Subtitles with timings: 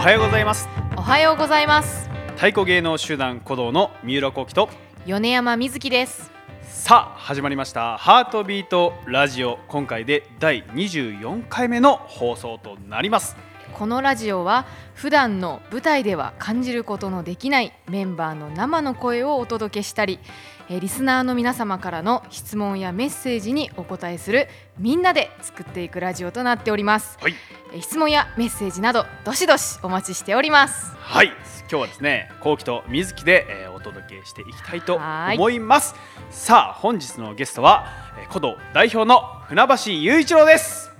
[0.00, 0.66] はようございます。
[0.96, 2.08] おはようございます。
[2.36, 4.70] 太鼓芸能集団鼓動の三浦幸喜と。
[5.04, 6.30] 米山瑞希です。
[6.62, 7.98] さあ始まりました。
[7.98, 9.58] ハートビートラジオ。
[9.68, 13.36] 今回で第24回目の放送となります。
[13.74, 14.64] このラジオは
[14.94, 20.30] 普段の舞台では感じることのできないメンバーの生の声をお届けしたりえー
[20.78, 24.46] リスナーの皆様からの質問やメッセージにお答えする
[24.78, 27.34] みんなで作っていくラジオとなっております、はい。
[27.72, 30.94] えー質問やメッセージなどどしどしお待ちしております。
[30.96, 31.28] はい。
[31.28, 35.94] 今日はですね幸喜と水木で、えーお届けしていきたいとはい思います。
[36.30, 37.86] さあ本日のゲストは、
[38.18, 40.92] えー鼓動代表の船橋雄一郎です。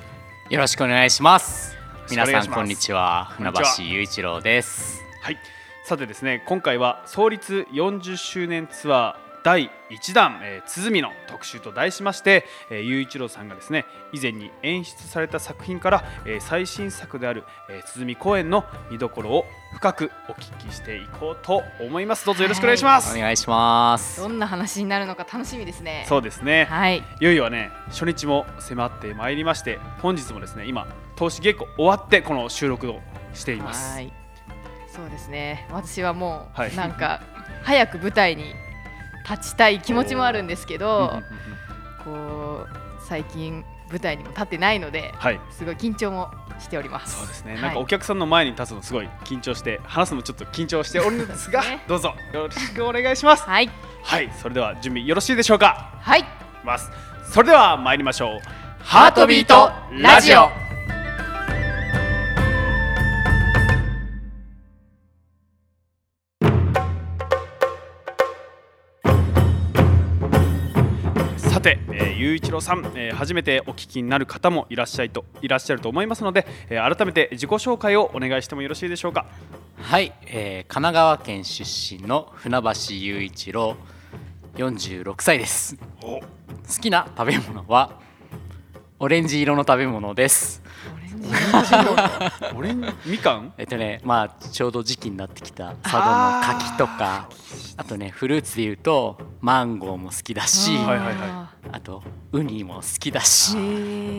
[0.49, 1.77] よろしくお願いします。
[2.11, 3.27] 皆さんこんにちは。
[3.37, 3.77] 船こんにちは。
[3.79, 5.01] 橋雄一郎です。
[5.23, 5.39] はい。
[5.85, 22.27] さてですね今回は創立40周年ツアー第1弾、えー、鼓の特集と題しまして、えー、雄一郎さんがですね以前に演出された作品から、えー最新作である、えー、鼓公演の見どころを深くお聞きしていこうと思います。
[22.27, 24.21] どうぞよろしくお願いします、お願いします。
[24.21, 24.29] ど。
[24.29, 26.05] んな話になるのか楽しみですね。
[26.09, 26.99] そうですね、はい。
[26.99, 33.01] いよいよね初日も迫ってまいりまして本日もですね今投資稽古終わってこの収録を
[33.35, 33.95] しています。
[33.95, 34.13] はい。
[34.89, 35.69] そうですね。
[35.71, 36.75] 私はもう、はい。
[36.75, 37.21] なんか
[37.63, 38.55] 早く舞台に
[39.29, 41.23] 立ちたい気持ちもあるんですけど
[42.07, 42.77] うんこう
[43.07, 45.41] 最近舞台にも立ってないのではい。
[45.51, 47.19] すごい緊張もしております。
[47.19, 47.63] そうですね、はい。
[47.63, 52.15] なんかお客さんの前に立つのすごい緊張して話すのもちょっと緊張しておるんですがどうぞ。
[52.33, 53.43] よろしくお願いします。
[53.45, 53.71] はい。
[54.03, 54.31] はい。
[54.41, 55.91] それでは準備よろしいでしょうか？
[56.01, 56.25] はい。
[56.65, 56.91] ます。
[57.31, 58.41] それでは参りましょう。
[58.83, 60.70] ハートビートラジオ
[71.61, 79.27] さて、えー、ゆういちろうさん、えー初めてお聞きになる方もいらっしゃいといらっしゃると思いますので、えー改めて自己紹介をお願いしてもよろしいでしょうか。
[79.79, 83.77] はい、えー神奈川県出身の船橋雄一郎、
[84.57, 85.77] 46歳です。
[86.03, 86.21] お。
[86.21, 86.23] 好
[86.81, 87.93] きな食べ物は
[88.99, 90.63] オレンジ色の食べ物です。
[90.95, 91.09] オレ
[91.61, 93.53] ンジ色の オレンみかん？
[93.59, 97.29] えっとね、まあちょうど時期になってきた佐渡の柿とか、
[97.81, 101.69] あとねフルーツで言うとマンゴーも好きだし、はいはいはい。
[101.73, 102.03] あと
[102.33, 103.57] ウニも好きだし。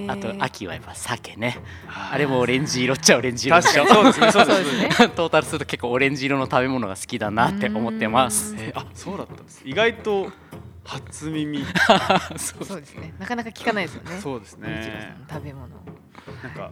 [0.10, 1.60] あと秋はやっぱ鮭ね。
[2.12, 3.88] あれもオレンジ色っちゃオレンジ色確かに。
[3.88, 5.10] そうですねそうでですすね。
[5.16, 8.56] トータルすると結構オレンジ色の食べ物が好きだなって思ってます。
[8.58, 9.62] えーあそうだったんです。
[9.64, 10.32] 意外と
[10.84, 11.64] 初耳。
[12.38, 13.14] そうですね。
[13.20, 14.20] なかなか聞かないですよね。
[14.22, 15.16] そうですね。
[15.30, 15.68] 食べ物。
[16.42, 16.72] なんか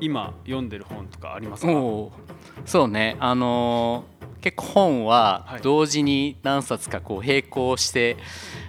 [0.00, 1.72] 今読んでる本とかありますか？
[2.66, 3.16] そうね。
[3.20, 4.13] あのー
[4.44, 5.62] 結構本ははい。
[5.62, 8.18] 同時に何冊かこう並行して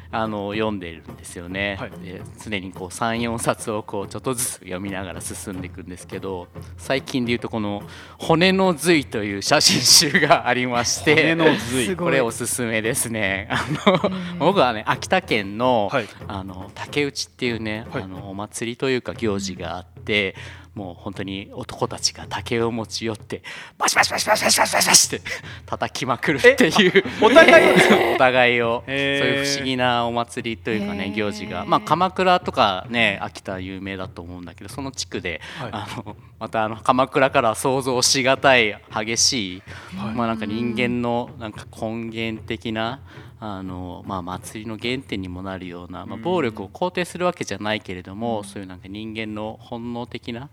[0.09, 1.91] あの読んでるんですよね、はい。
[1.91, 6.47] で常にこう34冊をこうちょっとずつ読みながら進んでいくんですけど
[6.77, 7.83] 最近で言うとこの
[8.17, 11.35] 「骨の髄」という写真集がありまして
[11.99, 13.49] これおすすめですね。
[13.51, 16.07] あの僕はね秋田県の,、はい。
[16.29, 18.03] あの竹内っていうね、はい。
[18.03, 20.35] あのお祭りというか行事があって。
[20.75, 23.41] もう本当に男たちが竹を持ち寄って
[23.77, 25.25] バシバシバシバシバシバシバシって
[25.65, 26.37] 叩きまくる。
[26.37, 31.65] っていうお互い互いをそういう不思議なお祭りというかね行事が。
[31.65, 39.63] まあ鎌倉とかね秋田有名だと思うんだけどその地区で、はい、あのまたあの鎌倉から想像しがたい激しい、
[39.97, 50.49] はい、まあなんか人間のなんか根源的な、うんあのまあ祭りの原点にもなるような、まあ、暴力を肯定するわけじゃないけれども、そういうなんか人間の本能的な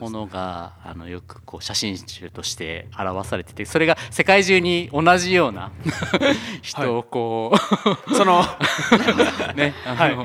[0.00, 5.70] ものがあのよくこう写真集として表されててそれが世界中に同じような
[6.62, 7.54] 人をこ
[8.08, 8.42] う、 その
[9.54, 10.16] ねあのはい。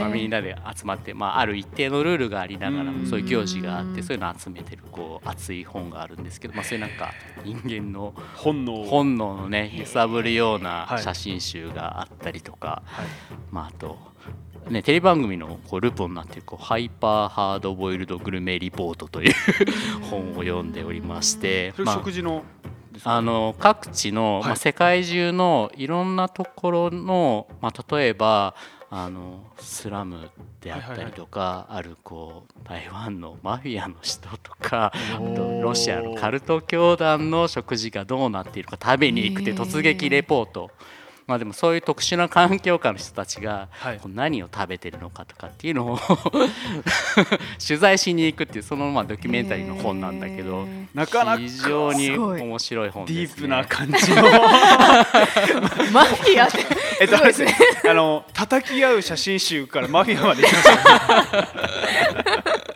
[0.00, 3.02] まあ、みんなで集まって、まあ、ある一定のルールがありながらうん。
[3.02, 7.12] もそういう行事があってそういうのを集めてるこう熱い本があるんですけど、まあ、そういうなんか
[7.44, 8.82] 人間の本能。
[8.82, 11.02] を本能のね揺さぶるようなはい。
[11.02, 13.06] 写真集があったりとか、はい。
[13.50, 13.98] まあ、あと、
[14.70, 19.34] ね、テレビ番組のこうルポになっているこうハイパーハードボイルドグルメリポートという
[20.10, 22.44] 本を読んでおりまして、まあ食事の
[23.04, 24.44] あの各地の、はい。
[24.44, 28.54] まあ、世界中のいろんなところの、まあ、例えば
[28.90, 30.30] あのスラム
[30.60, 40.70] であったりとか、あるこう台湾のマフィアの人とかあとロシアのカルト教団の食事がどうなっているか食べに行くって突撃レポート。
[41.28, 43.68] まあでもそういう特殊な環境下の人たちが
[44.06, 45.98] 何を食べてるのかとかっていうのを
[47.64, 54.22] 取材しに行くっていうそのまあドキュメンタリーの本なんだけどへなかなか非常に面白い本デです、ね、ィープな感じの。
[55.92, 56.66] マフィアって
[57.00, 57.54] えっとあれですね。
[57.88, 61.42] あの叩き合う写真集からマフィアまで行きました。
[62.54, 62.67] ね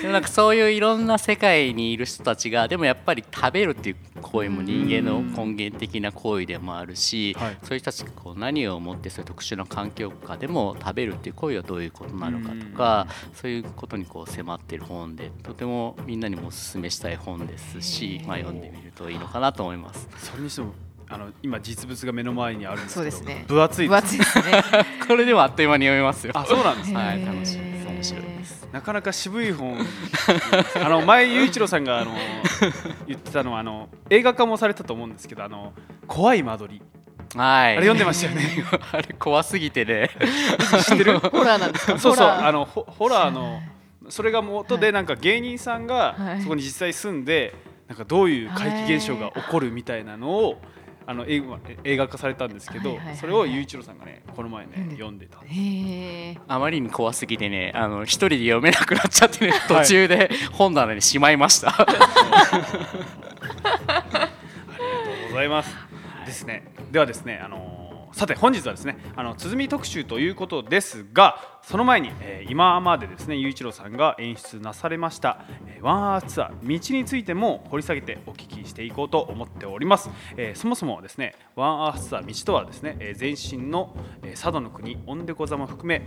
[0.00, 7.58] でもなんかそういういろんな世界にいる人たちがでもやっぱり食べるっていう行為も人間の根源的な行為でもあるし、はい。
[7.62, 20.08] そういう人たちがこう何をもってそういう特殊な環境下でも食べるっていう行為はどういうことなのかとかそういうことにこう迫っている本でとてもみんなにもおすすめしたい本ですし、まあ、読んでみるといいのかなと思います。
[20.18, 20.72] それにしても
[21.08, 23.44] あの今実物が目の前にあるんですけどそうですね。
[23.46, 24.62] 分厚い分です厚いですね。
[25.06, 26.32] これでもあっという間に読めますよ。
[26.34, 26.96] あそうなんですね。
[26.96, 27.86] はい楽しいです。
[27.86, 28.61] 面白いです。
[28.72, 29.78] なかなか渋い本。
[30.82, 32.12] あの前雄一郎さんがあの
[33.06, 35.72] 言ってたのはあの映画化もされたと思うんですけどあの
[36.06, 36.82] 怖い間取り。
[37.38, 37.76] はい。
[37.76, 38.64] あれ読んでましたよね。
[38.92, 40.10] あれ怖すぎてね。
[40.86, 41.18] 知ってる？
[41.30, 41.98] ホラーなんですか？
[41.98, 42.26] そうそう。
[42.26, 42.46] ホラー。
[42.48, 43.60] あのホホラーの
[44.08, 46.42] それが元でなんか芸人さんがはい。
[46.42, 47.54] そこに実際住んで
[47.88, 50.58] なんかどういう怪奇現象が起こるみたいなのを
[51.06, 55.42] あの映画映画化されたんですけどはいはいはいはいそれを雄一郎さんがねこの前ねうん読んでたへ
[56.30, 61.68] えあまりに怖すぎてね、あの一人で読めなくなっちゃってね、途中で本棚にしまいました。
[61.74, 61.98] ありが
[64.02, 65.74] とうございます。
[66.26, 66.64] ですね。
[66.90, 67.81] ではですね、あのー
[68.12, 80.10] さて本日はですね、あの鼓特集ということですが、その前に、えー今までですね、雄一郎さんが演出なされました、えーワンアーツツアー道についても掘り下げてお聞きしていこうと思っております。
[80.36, 86.02] えーそもそもですね、ワンアーツツアー道とはですね、えー前身の、えー佐渡の国オンデコ座も含め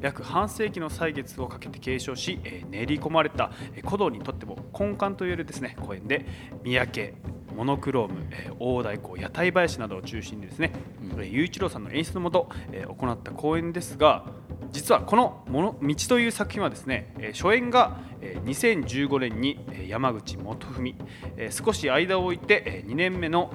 [0.00, 6.24] 約半世紀の歳月をかけて継承し、えー練り込まれた、えー古道にとっても根幹といえるですね公園で
[6.64, 7.12] 三宅
[7.54, 10.72] モノクローム、えー大太鼓屋台林などを中心にですね、
[11.18, 14.24] 雄一郎さんの演出のもと、えー行った公演ですが
[14.72, 19.58] 実はこのもの「道」という作品はですね、えー初演が、えー2015年に
[19.88, 20.94] 山口元文、
[21.36, 23.52] えー少し間を置いて、え2年目の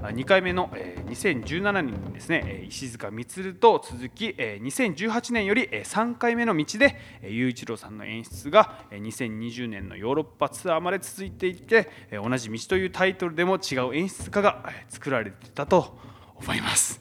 [0.00, 0.68] 2回目の
[1.08, 15.98] 2017年にですね石塚充と続き2018年より3回目の道で雄一郎さんの演出が2020年のヨーロッパツアーまで続いていて同じ道というタイトルでも違う演出家が作られていたと
[16.40, 17.00] 思います。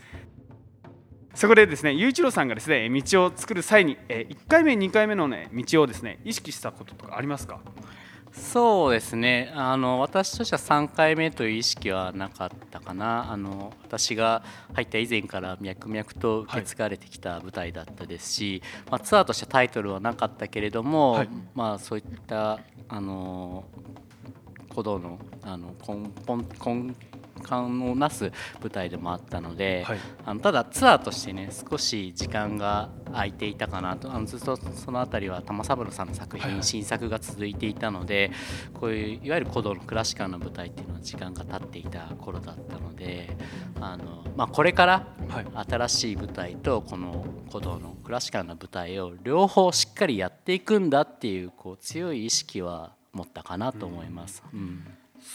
[1.34, 7.60] そこでですね雄一郎さんがですね道を作る際にえー1回目2回目のね道をですね意識したこととかありますか？
[8.34, 9.52] そうですね。
[9.56, 13.32] あの私としては3回目という意識はなかったかな。
[13.32, 14.44] あの私が
[14.74, 18.62] 入った以前から脈々と受け継がれてきた舞台だったですし、
[18.92, 21.30] まあ、ツアーとしてタイトルはなかったけれども、はい。
[21.56, 22.60] まあ、そういった
[22.90, 23.66] あの
[24.70, 26.94] 鼓動のあの根本根
[27.38, 27.54] 幹
[27.90, 28.32] をなす
[28.62, 30.00] 舞台でもあったので、はい。
[30.26, 34.12] あのただツアーとしてね少し時間が空いていたかなと。
[34.12, 36.54] あのずっとその辺りは玉三郎さんの作品、はい。
[36.56, 38.32] はい新作が続いていたので
[38.74, 43.38] こういういわゆる古道のクラシカルな舞台っていうのは時間が経っていた頃だったので
[43.80, 45.46] あの、まあ、これからはい。
[45.70, 54.44] 新しい舞台とこの古道のクラシカルな舞台を両方しっかりやっていくんだっていうこう強い意識は持ったかなと思います。
[54.54, 54.84] うん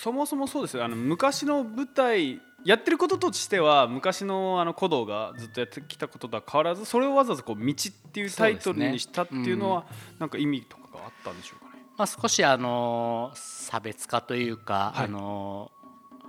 [0.01, 9.85] そもそもそうですよあの昔の舞台やってることとしては昔のあの古道がずっとやってきたこととは変わらずそれをわざわざこう道っていうタイトルにしたっていうのは
[10.19, 11.83] なんか意味とかがあったんでしょうかね。
[11.99, 15.05] まあ、少しあの差別化というか、はい。
[15.07, 15.71] あの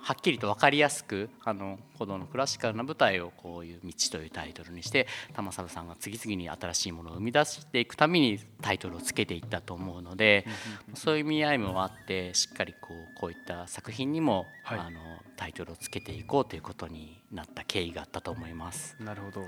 [0.04, 10.46] はっきりと分かりやすくあの古道のクラシカルな舞台をこういう「道」というタイトルにして玉猿さんが次々に新しいものを生み出していくためにタイトルをつけていったと思うので
[10.94, 15.00] そういう意味合いもあってしっかりこうこういった作品にも、はいあの
[15.36, 18.96] タイトルをつけていこうということになった経緯があったと思います。
[19.00, 19.48] なるほど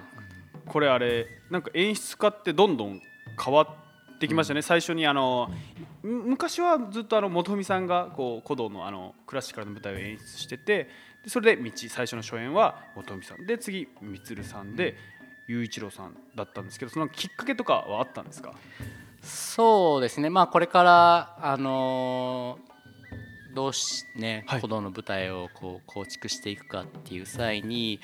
[0.65, 3.01] これあれなんか演出家ってどんどん
[3.43, 3.63] 変わ
[4.25, 5.49] ってきましたね、最初にあの
[6.03, 10.89] む昔はずっとあの本文さんがこう古道のあのクラシカルの舞台を演出してて
[11.23, 13.45] でそれで道最初の初演は本文さん。
[13.45, 14.95] で次充さんで
[15.47, 18.53] 雄一郎さんだったんですけどそのきっかけとかはあったんですか？
[19.21, 22.75] そうですね、まあ、これから、あのー
[23.55, 24.59] どうしね、はい。
[24.59, 28.01] 鼓動の舞台をこう構築していくかっていう際に、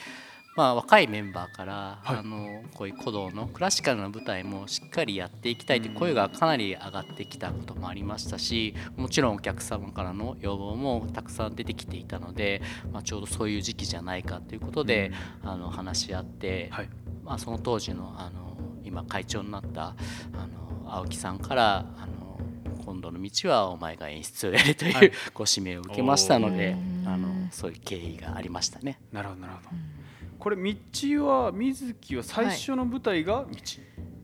[0.55, 2.17] まあ、若いメンバーから、はい。
[2.17, 15.11] あのこういう鼓動のクラシカルな舞台もしっかりやっていきたいという声がかなり上がってきたこともありましたしもちろんお客様からの要望もたくさん出てきていたので、まあ、ちょうどそういう時期じゃないかということで、
[15.43, 16.89] あの話し合って、はい。
[17.23, 19.95] まあ、その当時のあの今会長になった
[20.33, 22.39] あの青木さんからあの
[22.83, 25.11] 今度の道はお前が演出をやれという、はい。
[25.33, 28.99] ご指名を受けましたのであのそういう経緯がありましたね。
[29.11, 30.00] なるほどなるほど
[30.41, 33.55] これ道は水木は最初の舞台が道、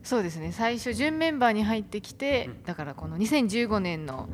[0.02, 0.50] そうですね。
[0.50, 2.62] 最初準メンバーに入ってきて、うん。
[2.64, 4.28] だからこの2015年の、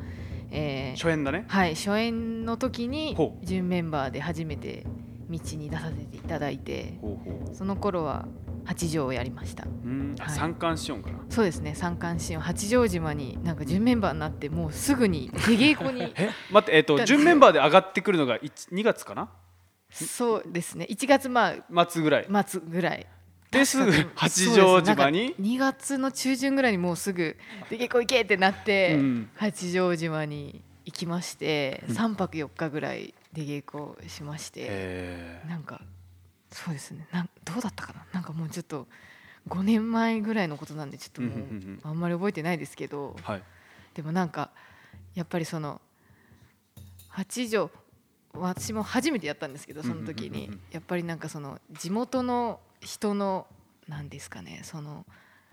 [0.49, 1.45] えー初演だね。
[1.47, 4.83] はい、初演の時にほ準メンバーで初めて
[5.29, 6.99] 道に出させていただいて
[7.53, 8.25] その頃は
[8.63, 9.65] 八条をやりました。
[9.65, 10.35] はい。
[10.35, 11.19] 三冠シオンかな。
[11.29, 11.75] そうですね。
[11.75, 19.29] 三冠シオン八丈島になんか準メンバーになってもうすぐに出稽古にえ、待って、えっ、と、準メンバーで上がってくるのが一二月かな。
[19.95, 20.85] そうですね。
[20.89, 21.55] 1月ま
[21.89, 22.27] 末ぐらい。
[22.31, 23.07] あ末ぐらい。
[23.51, 24.61] ですぐ八丈島に？
[24.61, 27.37] そうですなんか2月の中旬ぐらいにもうすぐ
[27.69, 29.29] 出稽古行けってなって、うん。
[29.35, 31.95] 八丈島に行きまして、うん。
[31.95, 35.81] 3泊4日ぐらい出稽古しまして、えなんか
[36.51, 37.07] そうですね。
[37.11, 38.05] なんどうだったかな？
[38.11, 38.87] なんかもうちょっと
[39.47, 43.43] 5年前ぐらいのことなんでちょっともうあんまり覚えてないですけどー、はい。
[43.93, 44.49] でもなんか
[45.13, 45.79] やっぱりその
[47.07, 47.71] 八条
[48.39, 50.43] 私も初めてやったんですけどその時にうんうん。
[50.45, 53.47] うんうんやっぱりなんかその地元の人の
[53.87, 55.05] なんですかねその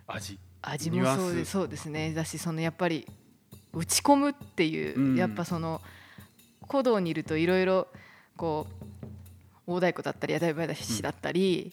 [0.06, 0.38] 味。
[0.62, 2.12] 味もそうでそうですね。
[2.14, 3.06] だしそのやっぱり
[3.72, 5.16] 打ち込むっていう、うん。
[5.16, 5.80] やっぱその
[6.68, 7.88] 古道にいるといろいろ
[8.36, 8.66] こ
[9.66, 11.72] う大太鼓だったり屋台林だったり、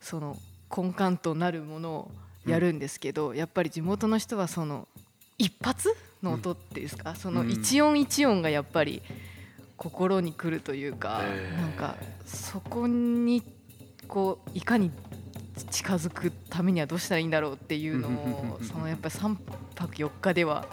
[0.00, 0.36] その
[0.74, 2.10] 根幹となるものを
[2.46, 4.88] やるんですけど、やっぱり地元の人はその
[5.38, 7.50] 一発の音っていうんですか、そのうん。
[7.50, 9.02] 一音一音がやっぱり
[9.76, 11.22] 心に来るというか、
[11.58, 13.42] なんかそこに
[14.08, 14.90] こういかに
[15.70, 19.36] 近づくためにはどうしたらいいんだろうっていうのをそのやっぱり3
[19.74, 20.66] 泊4日では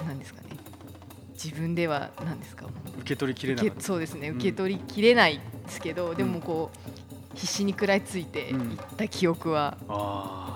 [0.00, 0.48] うん何ですかね。
[1.32, 2.66] 自分では何ですか。
[2.98, 3.86] 受け取りきれなか受けった。
[3.86, 4.28] そうですね。
[4.30, 8.72] うん受け取りきれないですけど、でもこう必死に食らいついていうん。
[8.72, 9.78] った記憶は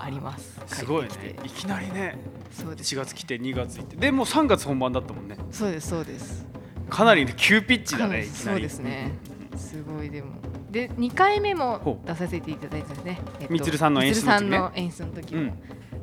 [0.01, 1.35] あります、すごいね。
[1.43, 2.17] いきなりね。
[2.51, 3.95] そうです4月来て2月行って。
[3.95, 5.37] でもう3月本番だったもんね。
[5.51, 6.45] そうですそうです
[6.93, 9.11] かなりね急ピッチだねそうですね。
[9.57, 10.33] すごいでも。
[10.69, 14.57] で2回目も出させていただいたんですね、えっとみつるさんの演出の時ね。
[14.57, 15.53] の演出の時も、うん。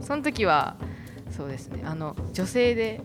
[0.01, 0.77] その時は
[1.31, 1.83] そうですね。
[1.85, 3.01] あの女性で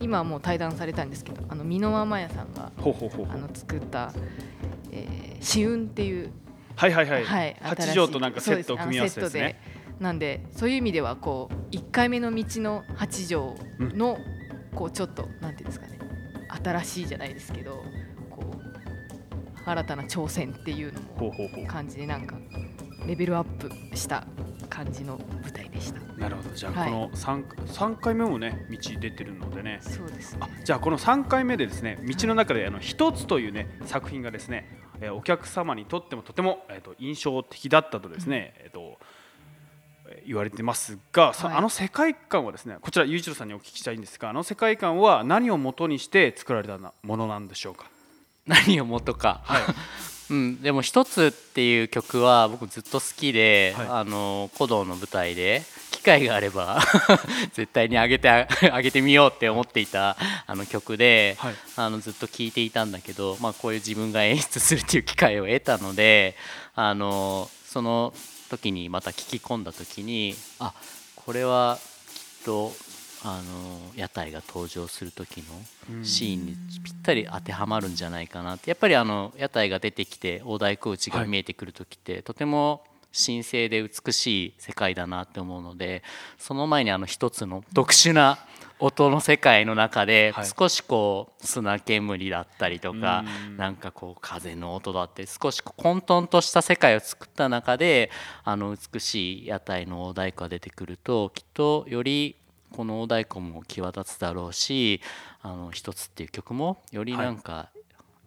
[0.00, 4.12] 今はもう対談されたんですけどあの箕輪真也さんがあの作った
[4.92, 6.30] 「えー、試運」っていう
[6.74, 9.40] はいはいはい、はい、八新しい条となんかセットを組み合わせたやつね。
[9.40, 9.76] で。
[10.00, 14.18] なんでそういう意味ではこう1回目の道の八条の、
[14.74, 15.95] こうちょっとなんていうんですかね
[16.66, 17.84] 新しいじゃないですけど
[18.30, 21.32] こう新たな挑戦っていうのも
[21.68, 22.36] 感じでなんか
[23.06, 24.26] レベルアップした
[24.68, 26.00] 感じの舞台でした。
[26.18, 26.50] なるほど。
[26.54, 26.90] じゃあはい。
[26.90, 29.78] この 3, 三回目もね道出てるのでね。
[29.80, 30.34] そうです。
[30.34, 34.68] ねあじゃあこの3回目でですね道の中であの一つというね作品がですね、
[35.00, 38.96] えーお客様にとってもとても、えー、と印象的だったとですね、えー、とえー
[40.26, 41.56] 言われてますが、さはい。
[41.56, 47.90] あの世界観はですねこちら雄一郎さんにお聞きしたいんですがあの世界観は何を元にして作られたものなんでしょうか？
[48.46, 49.62] 何をもとか、はい。
[50.28, 53.86] うん、でも「一つ」っていう曲は僕ずっと好きで、はい。
[53.88, 56.80] あの古道の舞台で機会があれば
[57.54, 61.54] 絶対に上げてあ上げてみようって思っていたあの曲で、はい。
[61.76, 66.36] あのずっと聴いていたんだけど、まあ、こういう自分が演出するっていう機会を得たので
[66.74, 68.12] あのその
[68.46, 70.72] 時にまた聞き込んだ時にあ
[71.14, 71.78] これは
[72.14, 72.72] きっと
[73.24, 75.42] あの屋台が登場する時
[75.90, 78.70] のシーンにぴったり当てはまるんじゃないかなって。
[78.70, 86.02] やっぱりあの屋台が出てきて大太鼓打ちが見えてくる時って、とても神聖で美しい世界だなって思うので
[86.38, 88.38] その前にあの一つの特殊な
[88.78, 90.46] 音の世界の中ではい。
[90.46, 93.56] 少しこう砂煙だったりとかうん。
[93.56, 98.10] なんかこう風の音だって少し混沌とした世界を作った中で
[98.44, 102.36] あの美しい屋台の大太鼓が出てくるときっとより
[102.72, 105.00] この大太鼓も際立つだろうし
[105.42, 107.70] 「あの一つ」っていう曲もよりなんか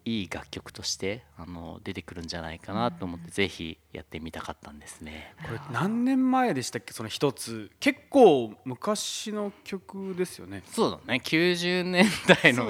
[0.06, 5.34] いい楽曲としてあの出てくるんじゃないかなと思ってぜひやってみたかったんですね。
[5.46, 6.94] これ何年前でしたっけ？
[6.94, 7.70] その一つ。
[7.79, 10.63] 結構昔の曲ですよね。
[10.65, 11.22] そうだね。
[11.24, 12.06] 90年
[12.44, 12.68] 代の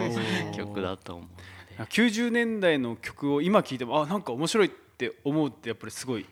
[0.55, 1.91] 曲だと思うので。
[1.91, 6.25] 90年代の曲を今聴いてもあなんか面白いって思うってやっぱりすごい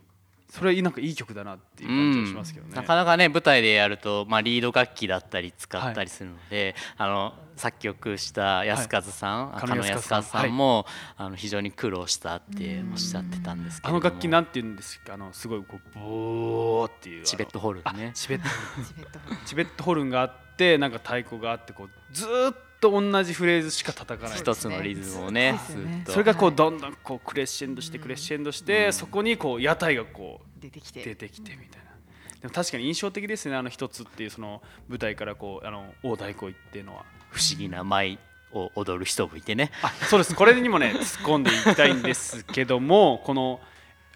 [0.50, 2.76] それはなんかいい曲だなっていう感じがしますけどね。
[2.76, 9.62] なかなかね舞台でやると、まあ、リード楽器だったり使ったりするので、あの作曲した安和さん、はい。
[9.62, 10.56] 安和さん安和さん。
[10.56, 10.86] も、
[11.18, 14.00] あの非常に苦労したっておっしゃってたんですけども。
[14.00, 15.16] の楽器なんて言うんですか？
[15.16, 18.12] あのすごいこうボーっていうチベットホルンね。
[18.12, 18.46] あチベット
[18.86, 24.38] チベットチベットホルンがあってなんか太鼓があってこうずーっと同じフレーズしか叩かない。
[24.38, 25.60] 一つのリズムをねね。
[25.68, 26.12] ずっと。
[26.12, 31.04] それがこはいうどんどんこうクレッシェンドしてクレッシェンドして、そこにこう屋台がこう出てきて。
[31.04, 31.88] 出てきてみたいな。
[32.42, 38.20] でも確かに印象的ですねあの一つっていうその舞台からこうあの大太鼓行っていうのは不思議な舞
[38.54, 39.72] を踊る人もいてね。
[39.82, 40.36] あそうです。
[40.36, 43.60] これにもね突っ込んでいきたいんですけども この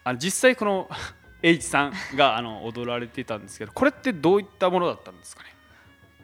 [0.03, 0.89] あ実際この
[1.44, 5.50] H さんがあの踊られていたんですけどこれってどういったものだったんですかね？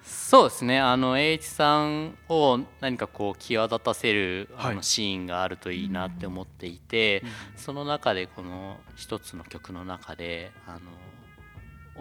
[0.04, 0.80] そうですね。
[0.80, 4.76] あの栄一さんを何かこう際立たせるあはい。
[4.78, 7.24] のシーンがあるといいなって思っていて、
[7.58, 10.80] その中でこの一つの曲の中であの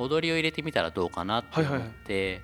[0.04, 2.42] 踊りを入れてみたらどうかなって思って、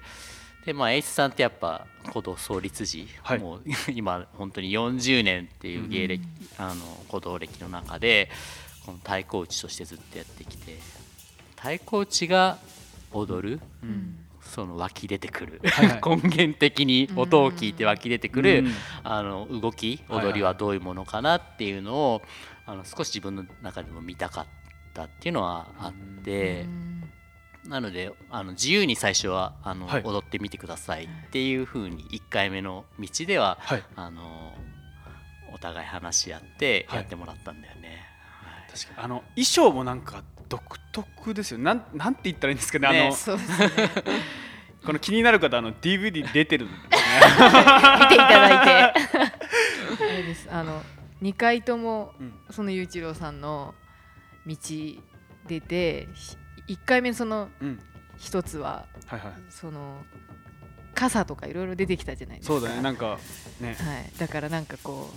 [0.65, 3.39] でまあ H さんってやっぱ鼓動創立時、はい。
[3.39, 6.25] もう 今本当に40年っていう芸歴、
[6.59, 8.31] あの鼓動歴の中で
[8.87, 10.79] この太鼓打ちとしてずっとやってきて
[11.57, 12.59] 太鼓打ちが
[13.13, 13.61] 踊る、
[14.41, 16.01] その湧き出てくる、はいはい。
[16.23, 18.73] 根源的に音を聞いて湧き出てくる、うん。
[19.03, 22.23] あの動き踊りはどういうものかなっていうのを、
[22.67, 24.47] あの少し自分の中でも見たかっ
[24.95, 25.93] たっていうのはあっ
[26.25, 26.67] て、
[27.65, 30.03] なのであの自由に最初はあの、はい。
[30.03, 33.85] 踊ってみてくださいっていうふうに1回目の道では、はい。
[33.95, 34.53] あの
[35.55, 36.99] お互い話し合ってはい。
[37.01, 38.05] やってもらったんだよね。
[38.43, 38.71] はい。
[38.73, 39.05] 確かに。
[39.05, 42.89] あの衣装もなんか独特ですよなんなんて言ったらいいんですかね。
[42.89, 43.71] あねのそうですね。
[44.85, 46.89] この気になる方あの DVD 出てるんですね。
[46.91, 49.23] 見ていただいて。
[50.03, 50.49] あれです。
[50.51, 50.83] あの
[51.23, 52.35] 2回ともうん。
[52.51, 53.75] その雄一郎さんの
[54.47, 54.57] 道
[55.47, 56.09] 出て
[56.73, 57.79] 1回目そのうん。
[58.19, 59.33] 一つははいはい。
[59.51, 60.05] その
[60.95, 62.55] 傘とかいろいろ出てきたじゃないですか。
[62.55, 62.83] そうだね。
[62.83, 63.19] なんか
[63.61, 63.75] ね。
[63.79, 65.11] はい、だからなんかこ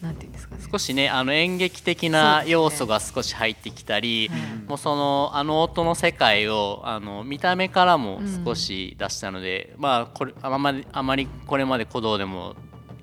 [0.00, 0.62] うなんていうんですかね。
[0.70, 4.40] 少しねあの演劇的な要素が少し入ってきたり、はい。
[4.68, 8.44] もうそのあの音の世界をあの見た目からもうん。
[8.44, 12.54] 少し出したので、まあこれあまりあまりこれまで鼓動でも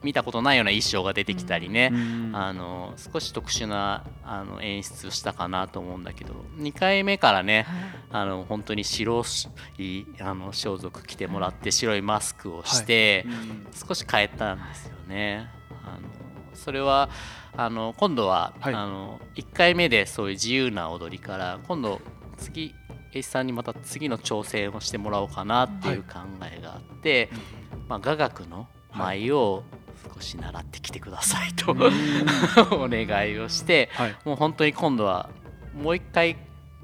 [0.04, 6.34] 見たことないような衣装が出てきたりね、うんあの少し特殊なあの演出をしたかなと思うんだけど。
[6.58, 7.66] 2回目からね
[8.12, 9.24] あの本当に白
[9.78, 13.68] いあの装束着てもらって白いマスクをして、うん。
[13.88, 15.50] 少し変えたんですよね。
[15.84, 16.08] あの
[16.54, 17.10] それは
[17.56, 18.74] あの今度は、はい。
[18.74, 22.02] あの1回目でそういう自由な踊りから今度
[22.38, 22.74] 次
[23.14, 27.30] H さんにまた次の挑戦をしてもらおうかなっていう考えがあって、
[27.88, 29.64] まあ、雅楽の舞を
[30.14, 31.72] 少し習ってきてくださいと、
[32.76, 34.16] お願いをしてはい。
[34.26, 35.30] もう本当に今度は
[35.76, 36.38] もう一回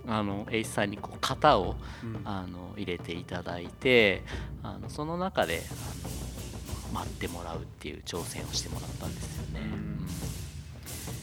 [0.08, 2.22] あの H さんにこう型をうん。
[2.26, 4.24] あの入れていただいて
[4.64, 9.60] あのその中であの待ってもらうっていう挑戦をしてもらったんですよね。
[9.62, 10.08] うん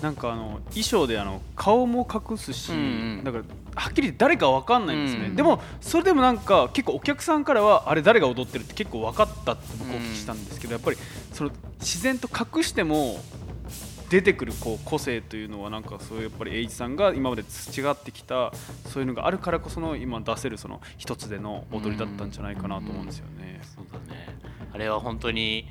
[0.02, 2.80] なんかあの衣装であの顔も隠すし、うんう
[3.20, 3.24] ん。
[3.24, 5.36] だからはっきり言って誰かわかんないんですね、うん。
[5.36, 10.96] でもそれでもなんか結構お客さんからはあれ誰が踊ってるって結構分かったって僕お聞きしたんですけど、やっぱり
[11.32, 13.18] その自然と隠しても
[14.08, 15.82] 出てくるこう個性というのはなん。
[15.82, 18.52] かそういうやっぱり栄一さんが今まで培ってきた
[18.86, 23.60] そういうのがあるからこその今出せるその一つでの踊りだったんじゃないかなと思うんですよね。
[23.76, 24.36] そうだね
[24.72, 25.66] あれは本当に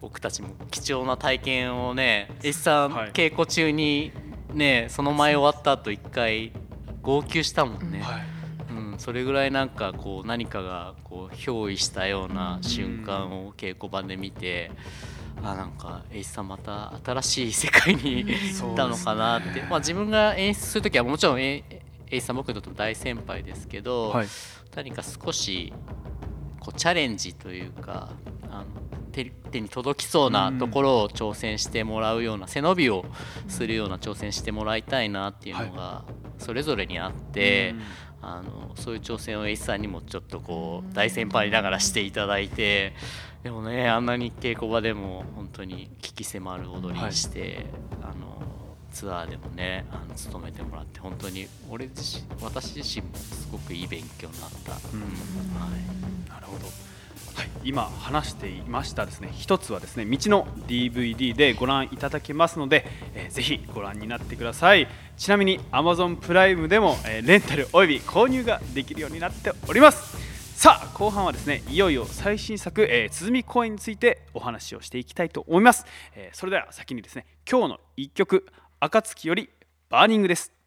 [0.00, 3.12] 僕たちも貴重な体験をね S さん、はい。
[3.12, 4.12] 稽古中に
[4.52, 6.52] ねその前終わった後一回
[7.02, 8.22] 号泣したもんね、はい。
[8.70, 14.70] うん、それぐらいなんかこう何かがこう憑依したような瞬間を稽古場で見て、
[15.42, 21.64] あなんかエイジさんまた新しい世界に行ったのかなって、まあ、自分が演出する時はもちろんエイ
[22.10, 24.28] エイジさん僕にとっても大先輩ですけど、はい。
[24.76, 25.72] 何か少し
[26.60, 28.10] こうチャレンジというか
[28.50, 28.66] あの
[29.24, 33.04] 手手に届きそうなところを挑戦してもらうような背伸びを
[33.48, 36.04] するような挑戦してもらいたいなっていうのが
[36.38, 37.74] それぞれにあって、
[38.22, 42.92] あのそういう挑戦を H さんにもちょっとこう大先輩ながらしていただいて
[43.42, 47.66] でもねあんなに稽古場でも本当に危機迫る踊りにして、
[48.02, 48.42] あの
[48.92, 54.72] ツアーでもねあの務めてもらって本当に俺自身私自身もすごくいい勉強になった。
[54.72, 55.00] うん。
[55.60, 56.30] はい。
[56.30, 56.66] なるほど。
[57.34, 64.88] はい、今話していましたですね一つはですね道の DVD でご覧いただけますので、えーぜひご覧になってください。
[65.16, 70.16] ちなみに Amazon プライムでも、えーレンタルおよび購入ができるようになっております。
[70.58, 75.86] さあ後半はですねいよいよ最新作、えー、鼓公演についてお話をしていきたいと思います、
[76.16, 78.44] えーそれでは先にですね今日の一曲
[78.80, 79.50] 暁より
[79.88, 80.57] バーニングです。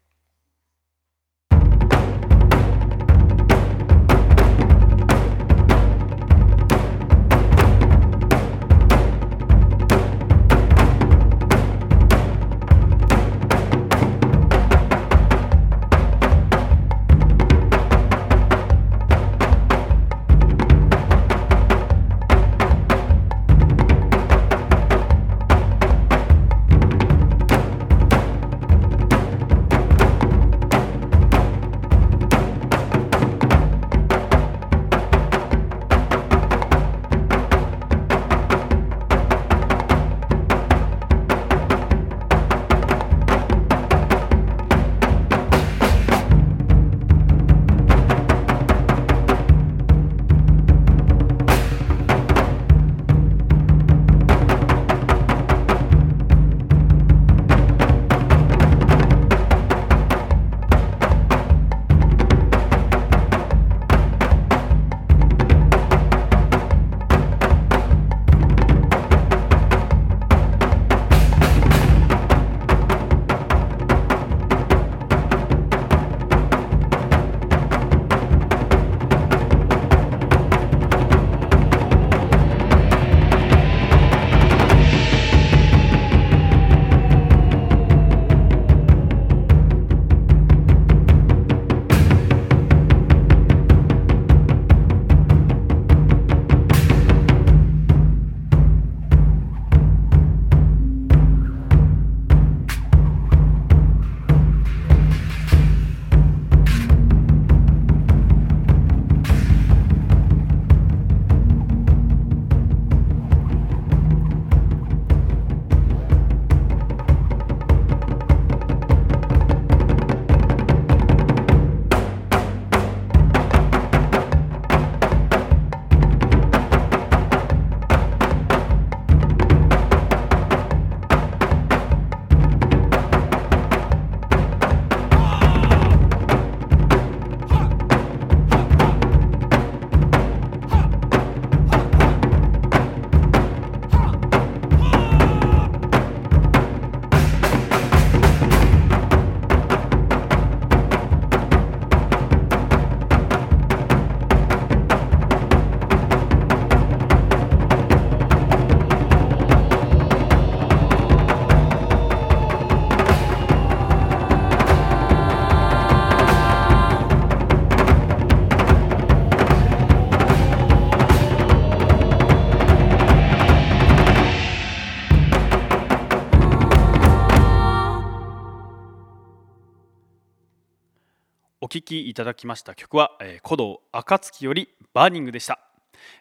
[181.72, 185.58] 聴きいただきました曲は、えー、古道暁よりバーニングでした、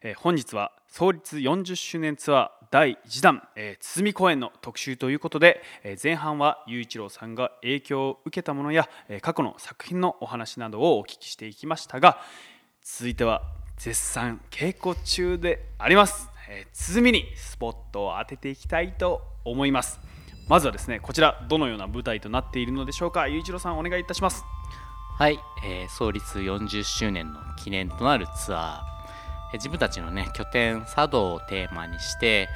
[0.02, 12.22] えー、本日は創立40周年ツアー第1弾、えー、公演の特集ということで、えー、前半は雄一郎さんが影響を受けたものや、えー、過去の作品のお話などをお聞きしていきましたが
[12.82, 13.42] 続いては
[13.76, 20.00] 絶賛稽古中であります、えー、鼓にスポットを当てていきたいと思います。
[20.48, 23.28] まずはですねこちらどのような舞台となっているのでしょうか。
[23.28, 24.44] 雄一郎さんお願いいたします。
[25.22, 28.80] はい、えー、創立40周年の記念となるツアー、
[29.50, 32.50] えー、自分たちのね拠点茶道をテーマにして、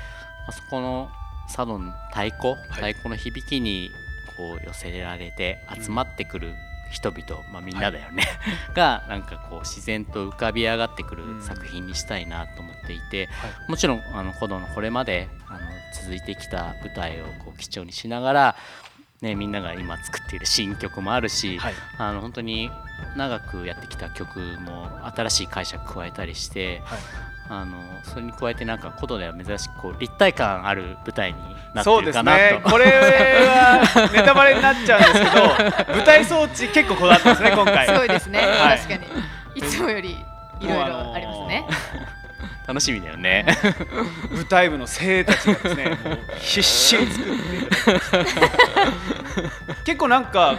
[0.47, 1.07] まあ、そこの
[1.55, 3.91] 茶道の太鼓、太鼓の響きに
[4.35, 6.55] こう寄せられて集まってくる
[6.91, 15.59] 人々、まあ、みんなだよね、はい、 がなんかこう自然と浮かび上がってくる作品にしたいなと思っていて、はい、もちろんあの古道のこれまであの
[15.93, 18.55] 続いてきた舞台をこう基調にしながら、
[19.25, 22.69] ね、みんなが今作っている新曲もあるし、はい、あの本当に
[23.17, 26.99] 長くやってきた曲も新しい解釈加えたりして、はい、
[27.49, 31.39] あのそれに加えてなんか古道では珍しくこう立体感ある舞台に
[31.73, 37.87] なってるかなと、ね、これはネタバレになっちゃうんですけど 舞台装置結構こだわってますね今回。
[37.87, 39.05] すごいですね、はい、確かに。
[39.55, 40.11] いつもより
[40.59, 41.65] いろいろありますね、
[42.67, 43.45] 楽しみだよね。
[44.31, 45.97] 舞台部の生たちがですね
[46.39, 47.41] 必死に作って
[49.85, 50.57] 結構なんか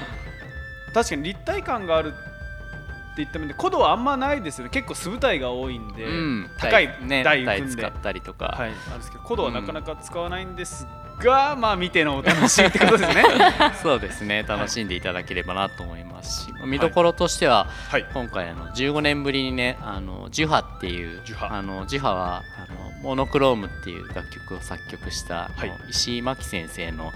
[0.95, 4.71] 確かに立体感があるって言った面で古道はあんまないですよね。
[4.71, 10.87] 結構素舞台が多いんで、うん、高い台組んで、使ったりとか、はい、あるんですけど古道はなかなか使わないんです
[11.23, 13.25] が、うん、まあ見てのお楽しみってことですね。
[13.83, 14.45] そうですね。
[14.47, 27.13] 楽しんでいただければなと思いますし、見どころとしては、はい、今回あの15年ぶりにねあのジュハっていうあのジュハはあのモノクロームっていう楽曲を作曲した、はい、石井真紀先生の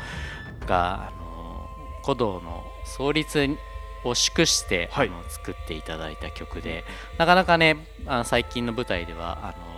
[0.66, 1.68] があの
[2.04, 3.56] 古道の創立
[4.04, 6.84] を祝して、はい、あの作っていただいた曲で
[7.18, 9.70] なかなかねあの最近の舞台ではあの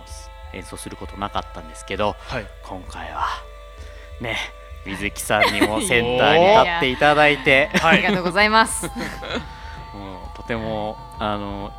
[0.53, 3.25] 演奏することなかったんですけど、はい、今回は
[4.21, 4.37] ね
[4.85, 7.69] 水木さんにもセンターに立っていただいて。
[7.81, 8.85] ありがとうございます。
[9.95, 11.71] もうとてもあの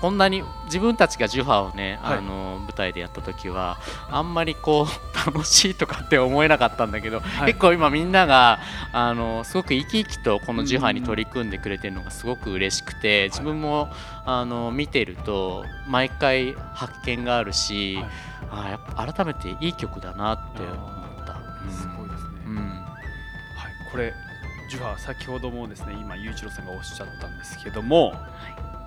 [0.00, 3.78] こんなに自分たちがジュハをね、はい、あの舞台でやった時は
[4.10, 8.58] あんまりこう楽しいとかって思えなかったんだけど、はい、結構今みんなが
[8.92, 13.88] あのすごく生き生きとこのジュハに取り組んでくれてるのがすごく嬉しくて自分も
[14.26, 18.06] あの見てると毎回発見があるし、はい、
[18.66, 21.03] あやっぱ改めていい曲だなって思
[23.94, 24.12] これ
[24.68, 28.14] ジュハ先ほどもですね今雄一郎さんがおっしゃったんですけども、は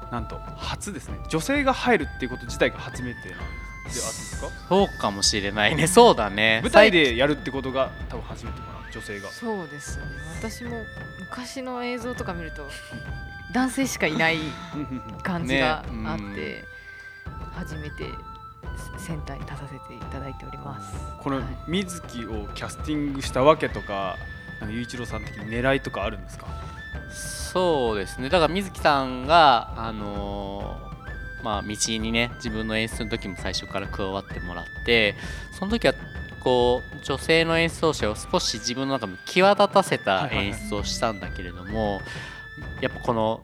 [0.10, 0.12] い。
[0.12, 1.18] なんと初ですね。
[1.30, 3.40] 女性が入るっていうこと自体が初めてなん
[3.86, 4.50] ですか？
[4.68, 5.88] そうかもしれないね。
[5.88, 6.60] そうだね。
[6.62, 9.30] 舞台でやるってことが多分初めてかな女性が。
[9.30, 10.04] そうですね。
[10.40, 10.84] 私も
[11.22, 12.68] 昔の映像とか見ると
[13.54, 14.40] 男性しかいない
[15.24, 16.64] 感じがあって、ね
[17.28, 18.12] うん、初めて
[18.98, 20.94] センターに立たせていただいております。
[21.22, 24.18] この水木をキャスティングしたわけとか
[24.62, 26.48] 雄一郎さん的に狙いとかあるんですか？
[27.12, 28.30] そうですね。
[28.30, 35.16] だから水木さんがあのー、まあ道にね自分の演出の時も最初から加わってもらって
[35.58, 35.94] その時は
[36.44, 42.00] こう女性の演奏者を少し自分の中で際立たせた演出をしたんだけれども、
[42.82, 43.42] やっぱこの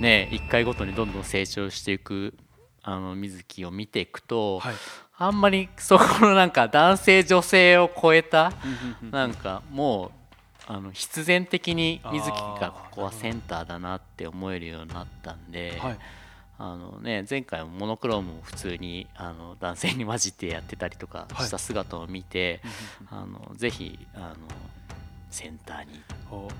[0.00, 2.34] ね1回ごとにどんどん成長していく
[2.82, 4.74] あの水木を見ていくと、はい、
[5.18, 8.52] あんまりそこのなんか男性女性を超えた
[9.10, 10.10] なんかもう
[10.68, 15.98] あの必然的に水木がここはセンターだなって思えるようになったんで、はい、
[16.58, 22.60] あのね、前回もモノクロームを普通にあの男性に混じってやってたりとかした姿を見て、
[23.08, 24.34] はい、あのぜひあの
[25.30, 26.02] センターに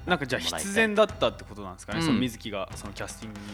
[0.06, 3.46] なんかじゃあ必然だったってことなんですかね、うん、その水木がそのキャスティングに。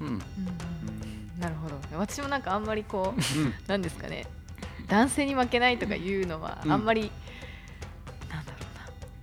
[0.00, 1.76] うん、うん、なるほど。
[1.98, 4.26] 私もなんかあんまりこう、なんですかね？
[4.86, 7.10] 男性に負けないとかいうのはあんまり、うん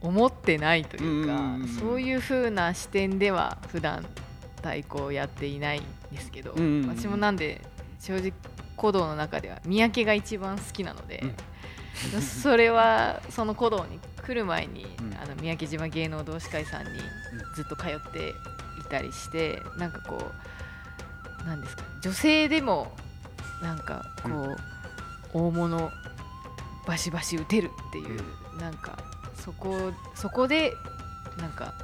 [0.06, 4.06] 思ってないというか、そういう風な視点では普段
[4.58, 7.62] 太鼓をやっていないんですけど、私もなんで
[8.00, 8.32] 正直
[8.80, 11.24] 古道の中では三宅が一番好きなので、
[12.13, 17.00] うん、 それはその古道に来る前に、うん、あの三宅島芸能同志会さんに
[17.56, 18.30] ずっと通って
[18.80, 20.32] いたりしてなんかこ
[21.44, 22.96] うなんですか女性でも
[23.62, 25.91] なんかこう、うん、大物
[26.86, 28.22] バシバシ打てるっていう、
[28.60, 28.96] なんか
[29.45, 30.73] そこそこで
[31.38, 31.75] なんか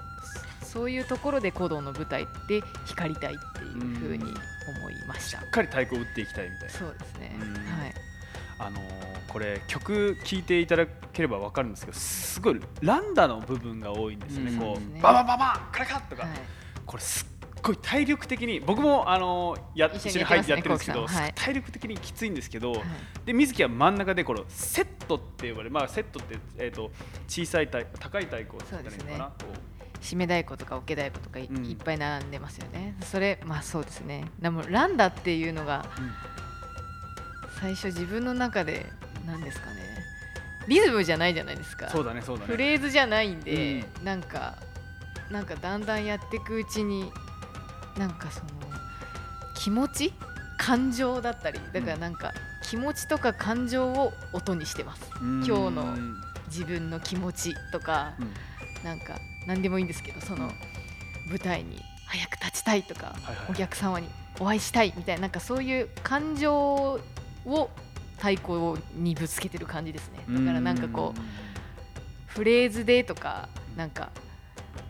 [0.63, 5.41] そういうところで古道の舞台で光りたいっていうふうに思いました。
[5.41, 6.73] しっかり太鼓を打っていきたいみたいな。
[6.73, 7.35] そうですね。
[7.79, 7.93] はい。
[8.59, 8.81] あのー、
[9.27, 16.31] これ曲聴いていただければ分かるんですけどすごいランダの部分が多いんですね、こうババババカラカとか、はい、
[16.85, 17.25] これす
[17.61, 22.81] ごい体力的に僕もあのや一緒に入ってややってるんですけど、体力的にきついんですけど、はい。
[23.25, 26.91] で水木は真ん中でこのセットって呼ばれるまあセットってえっ、と
[27.27, 29.33] 小さい太高い太鼓って言ったらいいのかな、こ
[30.01, 31.71] 締め太鼓とか桶太鼓とかい,、うん。
[31.71, 32.95] っぱい並んでますよね。
[33.03, 34.25] それまあそうですね。
[34.39, 35.85] でもランダっていうのが
[37.59, 38.85] 最初自分の中で
[39.25, 39.81] 何ですかね。
[40.67, 41.89] リズムじゃないじゃないですか。
[41.89, 42.47] そうだねそうだね。
[42.47, 44.55] フレーズじゃないんで、なんか
[45.29, 47.11] なんかだんだんやっていくうちに
[47.97, 48.45] なんかその
[49.55, 50.13] 気持ち
[50.57, 55.09] 感情だったりだからなんか気持ちとか感情を音にしてます。
[55.19, 55.85] 今日の
[56.47, 58.13] 自分の気持ちとか
[58.83, 60.51] なんか何でもいいんですけどその
[61.29, 64.07] 舞台に早く立ちたいとかはいはいお客様に
[64.39, 66.99] お会いしたいみたいななんかそういう感情
[67.45, 67.69] を
[68.17, 70.19] 太鼓にぶつけてる感じですね。
[70.29, 71.21] だからなんかこう
[72.27, 74.09] フレーズでとかなんか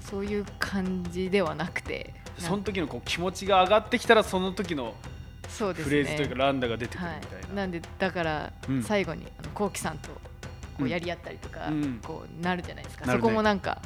[0.02, 4.96] そういう感じではなくてうんその時のこう気持ちが上がってきたらその時の
[5.48, 5.90] そうですね。
[5.90, 8.84] フレーズというかランダが出てくるはみたいな、い、なんでだからうん。
[8.84, 10.16] 最後にあのこうきさんとこ
[10.80, 10.90] ううん。
[10.90, 12.00] やり合ったりとか、うん。
[12.04, 13.14] こうなるじゃないですか、ね。
[13.14, 13.82] そこもなんか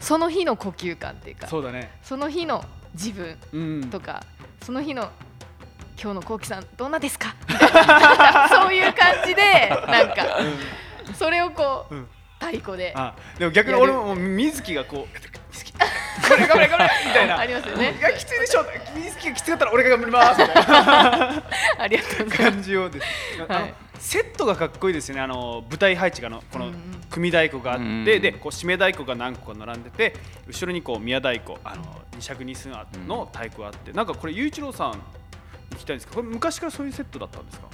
[0.00, 1.90] その日の呼吸感っていうかそうだね。
[2.02, 3.90] その日の自分うん。
[3.90, 4.24] とか、
[4.62, 5.10] その日の
[6.00, 7.34] 今日のこうきさんどんなですか？
[8.48, 10.38] そういう感じでなんか
[11.14, 12.08] それをこう、うん。
[12.38, 12.92] 太鼓で。
[12.94, 15.27] あでも逆に俺も水木がこう
[16.38, 17.38] れ頑張れ頑張れみたいな。
[17.38, 17.96] ありますよね。
[17.98, 18.64] いやきついでしょ。
[18.94, 21.42] 水木がきつかったら俺が頑張りますみたいな。
[21.78, 22.52] ありがとうございます。
[22.52, 23.06] 感じをです、
[23.52, 25.22] はいセットがかっこいいですよね。
[25.22, 26.78] あの舞台配置があのこのうんうん
[27.10, 28.04] 組太鼓があって、うん。
[28.04, 30.14] でこう締め太鼓が何個か並んでて
[30.46, 31.82] 後ろにこう宮太鼓あの
[32.14, 32.72] 二尺二寸
[33.08, 34.98] の太鼓があって、なんかこれ雄一郎さんに
[35.72, 37.66] 聞きたいんですけどこれ昔からそういうセットだったんですか？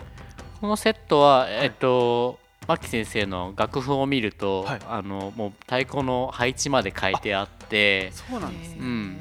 [0.63, 4.81] このセットは、えっと牧先生の楽譜を見ると、はい。
[4.89, 9.21] あのもう太鼓の配置まで書いてあってそうなんですね、うん。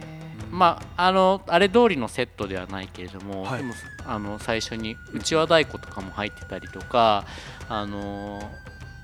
[0.52, 3.58] まああのあれ通りのセットではないけれども、はい。
[3.58, 3.74] でも
[4.06, 7.26] あの最初にうちわ太鼓とかも入ってたりとか
[7.70, 8.42] あの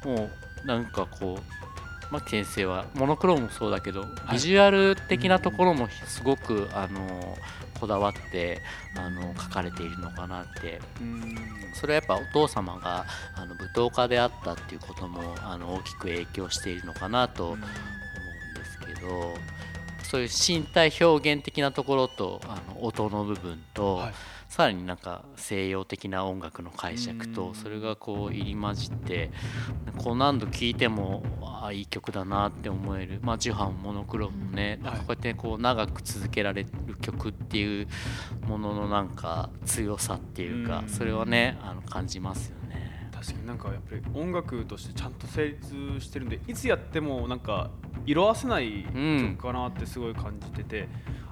[0.06, 0.30] も
[0.63, 4.06] うなんかこう牧先生はモノクロもそうだけど、い。
[4.32, 7.38] ビジュアル的なところもすごくあの
[7.79, 8.61] こだわって
[8.95, 10.81] あの書かれているのかなって。
[11.01, 11.35] うん。
[11.73, 17.67] それはやっぱお父様があの舞踏家であったっていうこともあの大きく影響しているのかなと思うんで
[18.65, 19.33] すけど
[20.03, 24.13] そういう身体表現的なところとあの音の部分と、はい
[24.49, 27.33] さらになんか西洋的な音楽の解釈うん。
[27.33, 29.31] とそれがこう入り混じって
[29.97, 33.19] こう何度聴いてもああいい曲だなって思える。
[33.21, 37.88] まあジュハンモノクロもねなんかこうやってこう長く続けられる曲っていう
[38.47, 40.89] もののなんか強さっていうかうん。
[40.89, 43.09] それはねあの感じますよね。
[43.13, 47.69] 確かになんかやっぱり音楽としてちゃんと成立してるんでいつやってもなんか
[48.05, 50.88] 色あせない曲かなってすごい感じてて、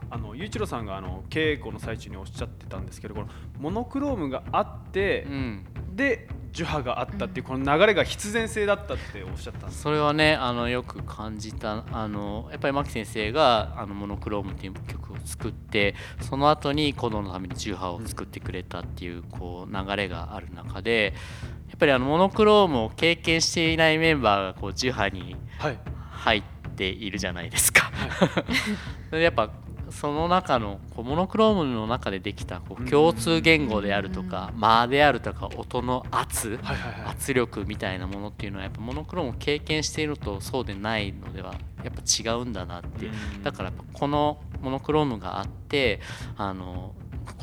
[0.10, 3.28] あの雄一郎さんがあの稽古の最中におっしゃってたんですけどこの
[3.60, 5.65] モノクロームがあって、うん。
[5.96, 9.82] で樹波があったっていうこの流れが必然性だったっておっしゃったんです。
[9.82, 21.13] それはねあのよく感じたあのやっぱり牧先生があのモノクロームっていう曲を作ってその後に鼓動のために重波を作ってくれたっていうこう流れがある中で
[21.67, 25.80] やっぱりあのモノクロームを経験していないメンバーがこう重波にはい。
[26.17, 26.43] 入っ
[26.76, 27.91] ているじゃないですか。
[29.12, 29.50] で やっぱ
[29.91, 37.12] その中のこうモノクロームの中でできたこう共通言語であるとか間であるとか音の圧はいはいはい。
[37.12, 43.10] 圧力みたいなものっていうのはやっぱモノクロームを経験しているのとそうでないのではやっぱ違うんだなってう。
[43.10, 43.43] ん。
[43.43, 46.00] だからこのモノクロームがあって
[46.38, 46.93] あの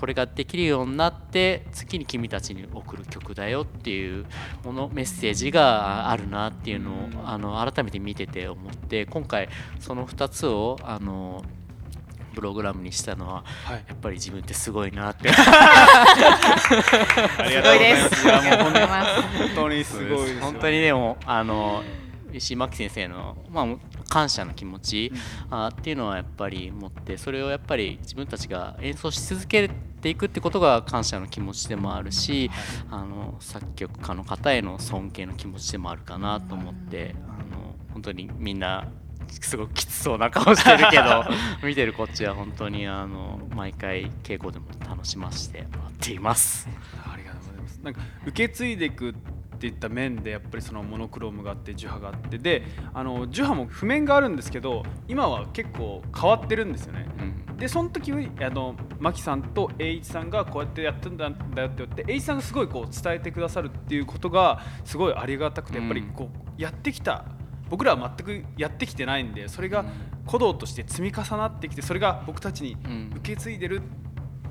[0.00, 4.24] これができるようになって次に君たちに送る曲だよっていう
[4.64, 9.48] ものメッセージがあるなっていうのをうんあの改めて見てて思って今回
[9.80, 11.44] その2つをあの
[12.34, 13.84] プログラムにしたのははい。
[13.88, 15.30] やっぱり自分ってすごいなって。
[15.34, 15.34] あ
[17.48, 18.22] りがとうございます。
[18.22, 19.22] 本ありがとうございます。
[19.22, 21.82] 本当にすごいですよ本当にでもあの
[22.36, 23.66] 石井真紀先生の、まあ、
[24.08, 25.12] 感謝の気持ち、
[25.50, 29.70] あっていうのはやっぱり持ってそれをやっぱり自分たちが演奏し続け
[30.00, 32.50] ていくってことが感謝の気持ちでもあるし、
[32.90, 38.88] あの作曲家の方への尊敬の気持ちでもあるかなと思って、あの本当にみんな
[39.42, 41.24] すごくきつそうな顔してるけど
[41.66, 46.68] 見てるこっちは本当にあの毎回稽古でも楽しませてもらっています。
[47.04, 47.80] ありがとうございます。
[47.82, 49.14] なんか受け継いでいくっ
[49.58, 57.06] ていった面でやっぱりそのモノクロームがあって樹波があってであの樹波も譜面があるんですけど今は結構変わってるんですよね。
[57.18, 67.24] うんでその時にあのマキさんと栄一さんがこうやってやってんだんだよって言って栄一さんがすごいこう伝えてくださるっていうことがすごいありがたくてやっぱりこうやってきた
[67.70, 69.84] 僕らは全くやってきてないんでそれが
[70.26, 72.76] 鼓動として積み重なってきてそれが僕たちに
[73.16, 73.80] 受け継いでる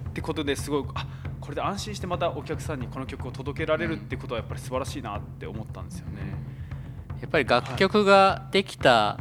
[0.09, 1.07] ってことですごいあ
[1.41, 6.21] これで安心してまたお客さんにこの曲を届けられるってことはやっぱり素晴らしいなって思ったんですよね。
[7.19, 9.19] やっぱり楽曲ができた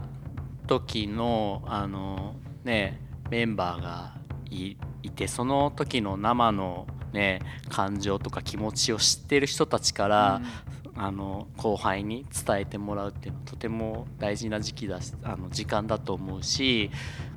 [0.66, 3.00] 時の、あのね
[3.30, 4.14] メンバーが
[4.50, 4.76] い
[5.10, 10.40] てその時の生のね感情とか気持ちを知ってる人たちから、
[10.81, 16.90] うん、あの後輩に伝えてもらうっていうのはとても大事な時期だあの時間だと思うし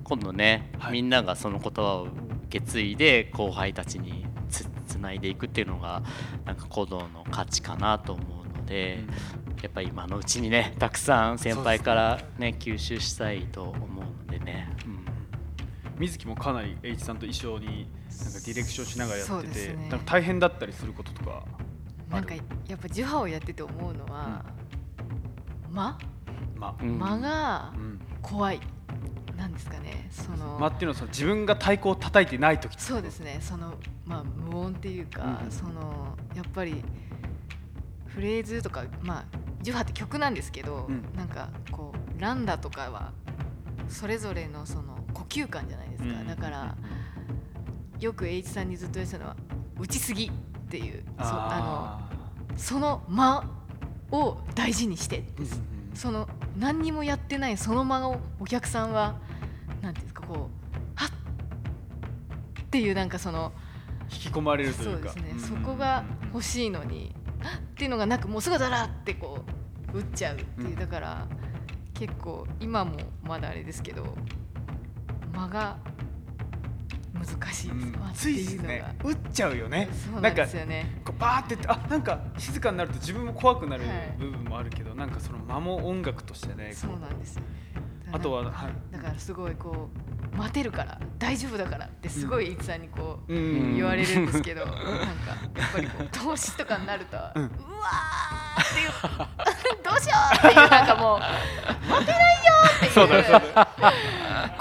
[0.03, 2.03] 今度ね、はい、みんながその言葉を
[2.47, 6.03] 受け継いで後輩たちにつつないでいくっていうのが
[6.45, 8.99] なんか鼓動の価値かなと思うので、
[9.55, 14.69] うん、やっぱり今のうちにねたくさん先輩からね吸収したいと思うのでね。
[14.85, 15.05] うん。
[15.97, 21.45] 水木もかなり H さんと一緒になんかディレクションしながらやってて、ね、なんか大変だったりすることとか
[22.15, 22.33] なんか
[22.67, 24.45] やっぱ樹波をやってて思うのは、
[25.69, 25.97] うん、間、
[26.55, 27.73] ま、間が
[28.21, 28.59] 怖い、
[29.31, 30.07] うん、なんですかね。
[30.11, 33.39] その間っていうのはその自分が太鼓を叩いてない時そうですね。
[33.41, 33.75] その
[34.05, 36.83] まあ無音っていうか、うん、そのやっぱり
[38.07, 39.25] フレーズとかまあ
[39.61, 43.11] 樹波って曲なんですけど、うん、なんかこうランダとかは
[43.89, 46.75] それぞれのその呼吸感じゃないですか、うん、だから
[47.99, 49.35] よく H さんにずっと言ってたのは
[49.79, 50.31] 打ちすぎっ
[50.69, 52.04] ていうそあの
[52.57, 53.43] その間
[54.11, 59.15] を大事にしてです、うん、その何にもやってないその間をお客さんは
[59.81, 60.37] 何ていうんですかこう
[60.95, 61.09] はっ
[62.61, 63.53] っていうなんかその
[64.11, 65.11] 引き込まれるというか。
[65.11, 67.15] そうですね、そこが欲しいのに
[67.57, 69.39] っていうのがなくもうすぐだらってこ
[69.93, 71.27] う打っちゃうっていう、だから
[71.93, 74.15] 結構今もまだあれですけど
[75.33, 75.77] 間が
[77.25, 78.95] 難しいです、うん、ついね。
[79.03, 79.89] 打っちゃうよね。
[80.21, 81.01] なんですよね。
[81.03, 83.83] こうバーってあなんか静かになると自分も怖くなる
[84.17, 87.43] 部分もあるけど、はい、なんかその間も音楽としてねそうなんですよ。
[88.11, 89.89] あとは、はい、だからすごいこ
[90.33, 94.81] う待てるから大丈夫だからってすごいいつさんにこう、うん、言われるんですけど、 なんか
[95.57, 101.19] やっぱりこう投資とかになると、うん、うわーっていう どうしようっていうなんかもう
[101.89, 102.91] 待てないよっていう。
[102.91, 103.93] そうだそうだ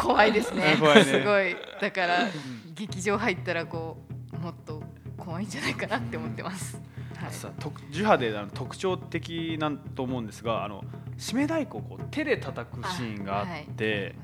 [0.04, 0.76] 怖いですね。
[0.76, 1.04] ね。
[1.04, 1.56] すごい。
[1.80, 2.28] だから
[2.74, 3.96] 劇場入ったらこ
[4.32, 4.82] うもっと
[5.16, 6.80] 怖いんじゃないかなって思ってます。
[7.16, 7.50] はい、さ
[7.90, 10.84] 樹波であの特徴的なんと思うんですがあの
[11.16, 13.46] 締め太鼓をこう手で叩くシーンがあっ
[13.76, 14.14] て、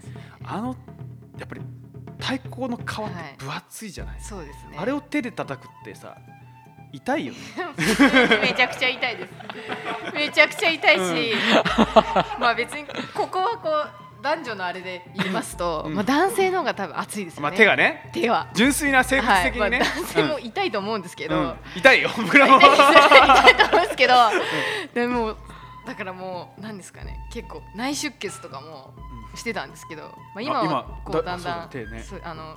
[0.44, 0.76] あはい、あの
[1.38, 1.60] やっぱり
[2.18, 2.84] 太鼓の皮っ
[3.38, 4.76] て分厚いじゃない、はい、そうですね。
[4.76, 6.16] あれを手で叩くってさ
[6.92, 7.38] 痛いよ、ね、
[8.42, 9.32] めちゃくちゃ痛いです。
[10.12, 17.48] めちゃくちゃ痛いし、うん、まあ別にここはこう男女のあれで言いますと、まあ男性の方が多分熱いですよね。
[17.48, 18.10] まあ手がね。
[18.12, 18.48] 手は。
[18.54, 19.78] 純粋な生物的にね。
[19.78, 21.56] 男性も痛いと思うんですけど。
[21.76, 22.10] 痛いよ。
[22.16, 22.58] 僕らも。
[22.58, 24.14] 痛いと思うんですけど、
[24.94, 25.36] でも
[25.86, 27.16] だからもうなんですかね。
[27.32, 28.92] 結構内出血とかも
[29.34, 30.02] してたんですけど、
[30.34, 31.70] まあ今はこうだんだん
[32.22, 32.56] あの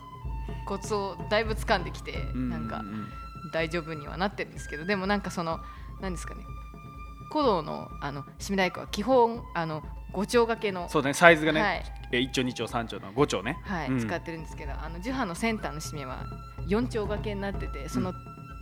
[0.65, 2.83] コツをだいぶ掴んできてなんか
[3.53, 5.59] 大丈夫にはなってるんですけど、でもなんかその
[6.01, 6.43] なんですかね。
[7.29, 9.81] 鼓動のあの締め太鼓は基本あの
[10.13, 10.87] 五丁掛けの。
[10.89, 13.57] そうねサイズがね、はい、1丁2丁3丁の5丁ね。
[13.63, 16.25] はい、うん、使ってるんですけどあの樹波のセンターの締めは
[16.67, 18.13] 4丁掛けになっててその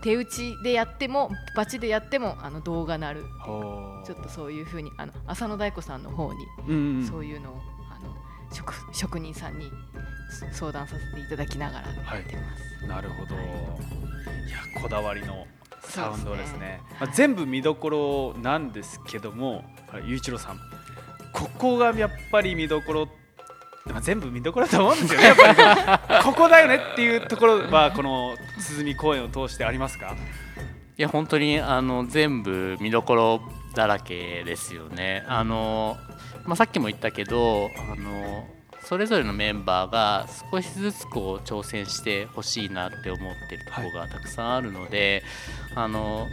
[0.01, 3.23] 手打ちでやってもバチでやってもあの動画なる。
[4.03, 8.15] ちょっとそういうふうにあの浅野大子さんの方に、そういうのをあの
[8.51, 9.71] 職職人さんに
[10.51, 13.37] 相談させていただきながらやってます、はい、なるほど、い、
[14.49, 15.45] やこだわりの
[15.83, 17.89] サウンドですね、ね、まあ、全部見どこ
[18.33, 19.63] ろなんですけども
[20.05, 20.59] 雄一郎さん
[21.33, 23.07] ここがやっぱり見どころ
[24.01, 25.35] 全部見どころだと思うんですよね、
[26.23, 30.15] ここだよねっていうところは、この鼓公演を通してありますか？
[30.97, 33.41] いや本当にあの全部見どころ
[33.73, 35.23] だらけですよね。
[35.27, 35.97] あの
[36.45, 38.47] まあ、さっきも言ったけどあの
[38.83, 45.23] それぞれのメンバーが少しずつこう挑戦してほしいなって思ってるところがたくさんあるので、
[45.73, 46.27] はい、あの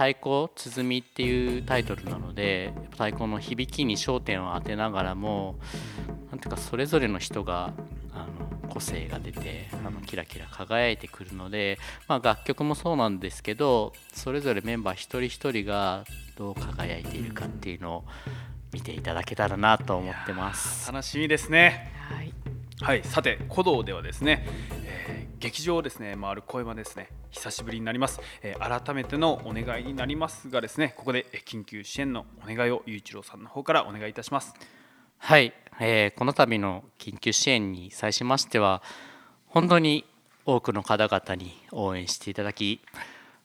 [0.00, 5.56] 太鼓鼓っていうタイトルなので太鼓の響きに焦点を当てながらも
[6.30, 7.74] なんていうかそれぞれの人が
[8.14, 8.26] あ
[8.64, 11.78] の個性が出てあのキラキラ輝いてくるので、
[12.08, 16.04] まあ、楽曲もそうなんですけどそれぞれメンバー一人一人が
[16.38, 18.04] どう輝いているかっていうのを
[18.72, 21.92] 見ていただけたらなと思ってます楽しみですね
[22.82, 24.46] はい、さて古道ではですね、
[25.40, 34.52] 劇場をですね回る声はですね久しぶりになります、えー、改めてのお願いになりますがですねここで緊急支援のお願いを雄一郎さんの方からお願いいたします
[35.16, 38.82] はい、えー、この度の緊急支援に際しましては
[39.46, 40.04] 本当に
[40.44, 42.82] 多くの方々に応援していただき、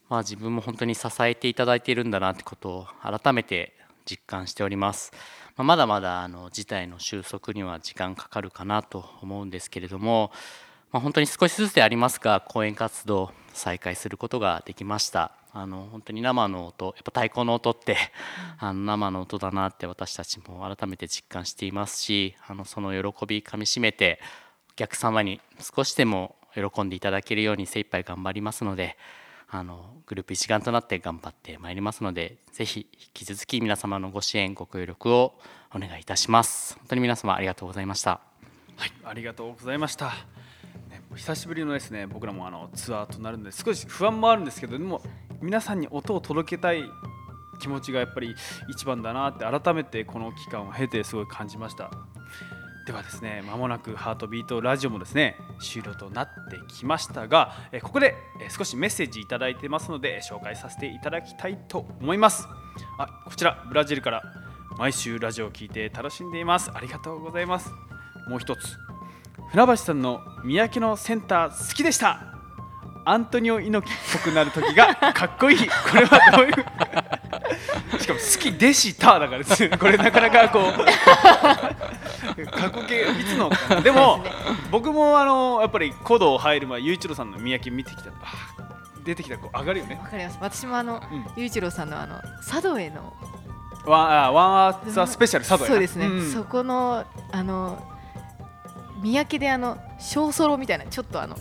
[0.09, 3.73] まあ、自分も本当に支えていただいているんだなってことを改めて
[4.05, 5.11] 実感しております。
[5.55, 10.31] まあ、まだまだあの事態の収束には時間かかるかなと思うんですけれども、
[10.91, 15.31] まあ、本当に少しずつでありますが講演活動再開することができました。
[15.57, 17.95] あの本当に生の音やっぱ太鼓の音って
[18.59, 24.19] あの生の音だなって私たちも改めて実感していますしあのその喜びかみしめて
[24.71, 28.97] お客様に少しでも喜んでいただけるように精一杯頑張りますので
[29.49, 35.39] あのグループ一丸となって頑張ってまいりますのでぜひ引き続き皆様のご支援ご協力を
[35.73, 36.75] お願いいたします。
[36.79, 38.19] 本当に皆様ありがとうございました。
[38.75, 40.11] はいありがとうございました、ね、
[41.15, 45.01] 久しぶりのですね僕らもあのツアーとなるので少し不安もあるんですけどでも
[45.41, 46.83] 皆さんに音を届けたい
[47.59, 48.35] 気持ちがやっぱり
[48.69, 51.89] 一番だなって改めてこの期間を経てすごい感じました。
[52.85, 58.13] ではですねまもなくハートビートラジオもですね終了となってきましたがここで
[58.55, 62.47] 少しメッセージいただいてますので紹介させていただきたいと思います。
[62.99, 64.21] あこちらブラジルから
[64.77, 66.69] 毎週ラジオを聞いて楽しんでいます。
[66.73, 67.71] ありがとうございます。
[68.27, 68.77] もう一つ。
[69.51, 72.31] 船橋さんの三宅のセンター好きでした。
[73.07, 75.57] アントニオ猪木っぽくなる時がかっこいい。
[75.59, 75.65] こ
[75.95, 76.53] れはどういう？
[78.01, 79.63] しかも好きでしただからです。
[79.63, 83.49] よこれなかなかこう過去形いつの
[83.83, 84.23] でも
[84.71, 88.09] 僕もあのやっぱり古道入る前雄一郎さんの三宅見てきた。
[89.03, 89.99] 出てきたらこう上がるよね。
[90.03, 90.37] わかります。
[90.41, 91.25] 私もあのうん。
[91.37, 93.13] 雄一郎さんのあの佐渡への
[93.85, 96.31] ワンあワンアーツァスペシャル佐渡そうですね、ん。
[96.31, 97.77] そこのあの
[99.01, 101.37] 三宅であの小ソロみたいなちょっとあの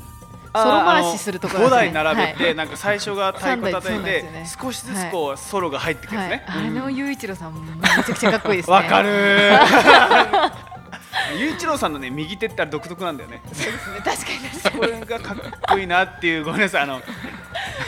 [0.52, 1.92] あソロ回しするところ5ですね。
[1.92, 2.54] 台並べて、はい。
[2.54, 6.44] なんか最初が太鼓叩いて、三台そうなんです少しずつこう、ソロが入ってくるんですね。
[6.46, 6.94] はい、あのうん。
[6.94, 8.76] 雄一郎さんもめちゃくちゃかっこいいですね。
[8.76, 10.74] わかるー。
[11.38, 13.42] 雄一郎さんのね右手って独特なんだよね。
[13.52, 14.00] そうですね。
[14.04, 14.78] 確かに確かに。
[14.78, 15.36] これがかっ
[15.68, 16.82] こいいなっていうごめんなさい。
[16.82, 17.00] あの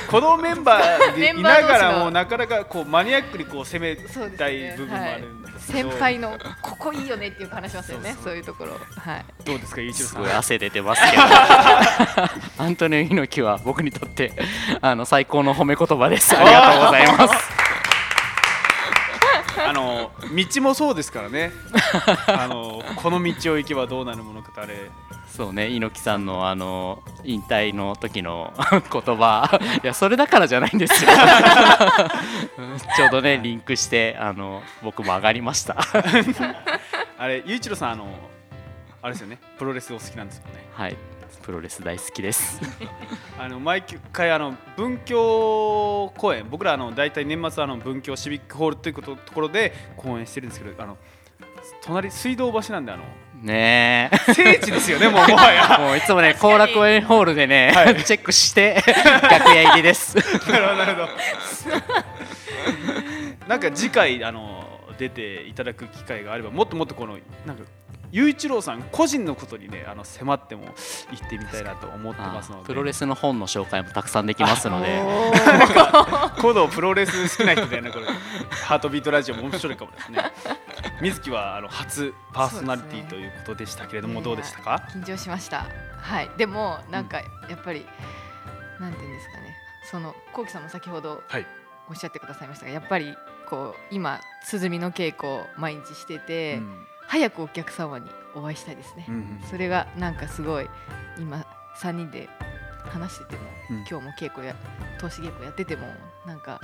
[0.09, 4.75] このメンバーでいながらも なかなかこうマニアックにこう攻めたいね。
[4.77, 8.13] 部分もあるんで先輩のここいいよねっていう話しますよね。
[8.13, 8.25] そうそう。
[8.25, 8.73] そういうところ。
[8.73, 9.25] はい。
[9.45, 10.17] どうですか雄一郎さん。
[10.17, 11.23] すごい汗出てますけど。
[12.65, 14.33] アントニオ猪木は僕にとって
[14.81, 16.37] あの最高の褒め言葉です。
[16.37, 17.66] ありがとうございます
[20.35, 21.53] 道もそうですからね。
[22.27, 24.91] あのこの道を行けばどうなるものかとあれ。
[25.29, 25.69] そうね。
[25.69, 29.61] 猪木さんのあの引退の時の 言葉。
[29.83, 31.11] いやそれだからじゃないんですよ。
[32.59, 35.77] う んちょうどねリンクしてあの僕も上がりました。
[37.19, 38.07] あれ雄一郎さんあの
[39.03, 39.39] あれですよね。
[39.59, 40.67] プロレスお好きなんですよね。
[40.73, 40.97] はい
[41.47, 42.61] プロレス大好きです。
[43.39, 50.99] あの毎回あの文教公演僕らあの大体年末はあの文教シビックホールということところで公演してるんですけどあの
[51.83, 53.05] 隣水道橋なんであの
[53.41, 54.33] ねえ。
[54.35, 55.79] 聖地ですよねもうもはや。
[55.87, 57.95] もういつもね後楽園ホールでね、はい。
[58.03, 58.83] チェックして
[59.23, 60.17] 楽屋入りです。
[60.51, 61.09] なるほどなるほど。
[63.47, 64.65] なんか次回あの
[64.99, 67.17] 出ていただく機会があればもっともっとこの
[67.47, 67.63] なんか
[68.17, 70.65] 雄一郎さん個人のことにねあの迫っても
[71.11, 72.65] 行ってみたいなと思ってますので。
[72.65, 75.03] プロレスの本の紹介もたくさんできますので。
[75.03, 78.07] おー古道プロレス好きな人でねこれ。
[78.07, 80.19] ハートビートラジオも面白いかもですね。
[81.03, 84.83] 水木はあの初パーソナリティということでしたけれども、どうでしたか？
[84.95, 85.67] 緊張しました。
[86.01, 86.31] はい。
[86.39, 87.85] でもなんかやっぱり、
[88.81, 89.55] なんていうんですかね。
[89.91, 91.47] そのこうきさんも先ほどはい。
[91.91, 93.15] おっしゃってくださいましたがやっぱり
[93.51, 99.41] こう今鼓の稽古を毎日してて、うん早くお客様にお会いしたいですね、うんうん。
[99.49, 100.69] それがなんかすごい
[101.19, 101.47] 今
[101.79, 102.29] 3人で
[102.85, 103.77] 話してても、うん。
[103.79, 104.55] 今日も稽古や
[104.99, 105.87] 投資稽古やってても
[106.27, 106.61] なんか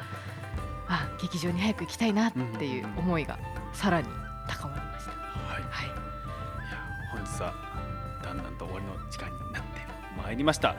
[0.89, 3.39] あ劇場に早く行きたいなっていう思いが
[3.73, 4.09] さらに
[4.49, 5.63] 高まりました、はい。
[5.71, 5.87] はい。
[5.87, 5.97] いや
[7.13, 7.55] 本日は
[8.23, 9.81] だんだんと終わりの時間になって
[10.23, 10.69] まいりました。
[10.69, 10.79] はい。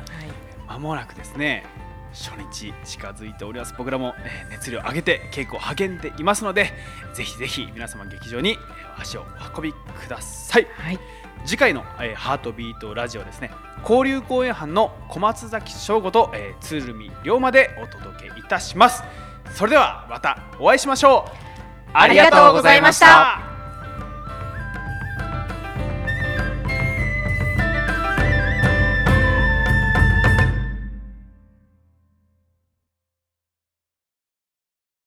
[0.67, 1.65] まもなくですね
[2.13, 3.73] 初日近づいております。
[3.77, 6.71] 僕らも、えー熱量を上げて稽古を励んでいますので
[7.13, 10.67] ぜひぜひ皆様劇場にえー足をお運びください。
[10.77, 10.99] はい。
[11.45, 13.51] 次回の、えーハートビートラジオはですね。
[13.81, 19.03] 交流公演班の小松崎翔吾と、えー、鶴見龍馬でお届けいたします。
[19.53, 21.43] それではまたお会いしましょう。
[21.93, 23.52] ありがとうございました